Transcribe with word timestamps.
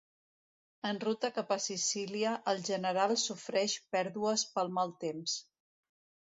En 0.91 0.99
ruta 1.03 1.29
cap 1.35 1.53
a 1.55 1.57
Sicília, 1.65 2.33
el 2.55 2.63
general 2.71 3.15
sofreix 3.27 3.79
pèrdues 3.97 4.49
pel 4.57 4.77
mal 4.81 4.99
temps. 5.07 5.41